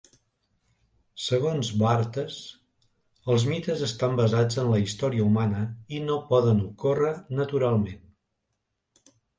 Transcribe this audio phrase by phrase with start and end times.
[1.25, 2.39] Segons Barthes,
[3.35, 5.63] els mites estan basats en la història humana
[5.99, 8.07] i no poden ocórrer naturalment.